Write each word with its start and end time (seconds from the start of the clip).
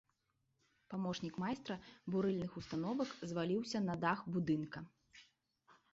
Памочнік 0.93 1.35
майстра 1.43 1.75
бурыльных 2.15 2.57
установак 2.63 3.15
зваліўся 3.33 3.85
на 3.87 3.95
дах 4.05 4.19
будынка. 4.37 4.79